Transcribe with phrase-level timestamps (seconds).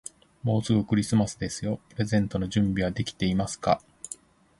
[0.41, 1.79] もうすぐクリスマスですよ。
[1.89, 3.83] プレゼントの準備はできていますか。